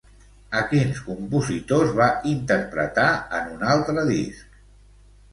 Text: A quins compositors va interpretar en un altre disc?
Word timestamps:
A 0.59 0.61
quins 0.69 1.01
compositors 1.09 1.91
va 1.99 2.07
interpretar 2.31 3.03
en 3.41 3.51
un 3.57 3.67
altre 3.75 4.07
disc? 4.09 4.57